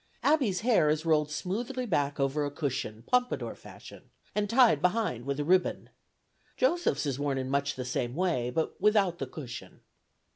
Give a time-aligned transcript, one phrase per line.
[0.23, 5.39] Abby's hair is rolled smoothly back over a cushion, Pompadour fashion, and tied behind with
[5.39, 5.89] a ribbon;
[6.57, 9.81] Joseph's worn in much the same way, but without the cushion.